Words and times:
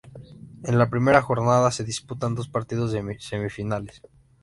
En 0.63 0.79
la 0.79 0.89
primera 0.89 1.21
jornada 1.21 1.69
se 1.69 1.83
disputan 1.83 2.33
dos 2.33 2.47
partidos 2.47 2.91
de 2.91 3.15
semifinales. 3.19 4.01